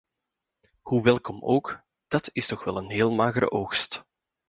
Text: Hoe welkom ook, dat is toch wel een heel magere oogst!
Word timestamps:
Hoe 0.81 1.01
welkom 1.03 1.43
ook, 1.43 1.83
dat 2.07 2.29
is 2.33 2.47
toch 2.47 2.63
wel 2.63 2.77
een 2.77 2.89
heel 2.89 3.11
magere 3.11 3.51
oogst! 3.51 4.03